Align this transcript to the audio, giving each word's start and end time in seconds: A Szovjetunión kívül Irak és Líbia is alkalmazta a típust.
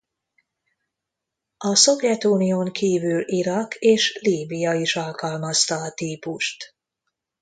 A 1.57 1.75
Szovjetunión 1.75 2.71
kívül 2.71 3.23
Irak 3.27 3.75
és 3.75 4.17
Líbia 4.21 4.73
is 4.73 4.95
alkalmazta 4.95 5.75
a 5.75 5.93
típust. 5.93 6.75